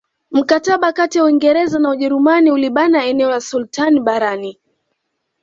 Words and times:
Mkataba 0.31 0.93
kati 0.93 1.17
ya 1.17 1.23
Uingereza 1.23 1.79
na 1.79 1.89
Ujerumani 1.89 2.51
ulibana 2.51 3.05
eneo 3.05 3.29
la 3.29 3.41
sultani 3.41 3.99
barani 3.99 4.59